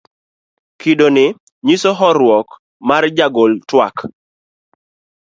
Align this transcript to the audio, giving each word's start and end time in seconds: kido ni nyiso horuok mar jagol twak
kido 0.79 1.07
ni 1.15 1.25
nyiso 1.65 1.91
horuok 1.99 2.47
mar 2.87 3.03
jagol 3.17 3.51
twak 3.69 3.97